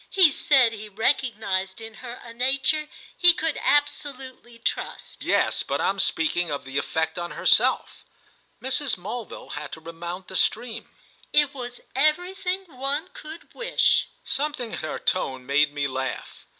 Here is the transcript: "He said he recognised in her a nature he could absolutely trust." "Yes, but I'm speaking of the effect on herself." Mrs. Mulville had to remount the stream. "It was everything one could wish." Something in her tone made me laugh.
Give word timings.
"He 0.09 0.31
said 0.31 0.73
he 0.73 0.89
recognised 0.89 1.79
in 1.79 1.93
her 2.01 2.13
a 2.23 2.33
nature 2.33 2.89
he 3.15 3.33
could 3.33 3.59
absolutely 3.63 4.57
trust." 4.57 5.23
"Yes, 5.23 5.61
but 5.61 5.79
I'm 5.79 5.99
speaking 5.99 6.49
of 6.49 6.65
the 6.65 6.79
effect 6.79 7.19
on 7.19 7.29
herself." 7.29 8.03
Mrs. 8.59 8.97
Mulville 8.97 9.49
had 9.49 9.71
to 9.73 9.79
remount 9.79 10.27
the 10.27 10.35
stream. 10.35 10.89
"It 11.33 11.53
was 11.53 11.81
everything 11.95 12.61
one 12.65 13.09
could 13.13 13.53
wish." 13.53 14.07
Something 14.25 14.71
in 14.71 14.79
her 14.79 14.97
tone 14.97 15.45
made 15.45 15.71
me 15.71 15.87
laugh. 15.87 16.47